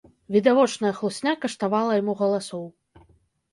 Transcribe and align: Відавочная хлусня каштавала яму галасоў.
Відавочная 0.35 0.91
хлусня 1.01 1.33
каштавала 1.45 2.01
яму 2.01 2.19
галасоў. 2.25 2.67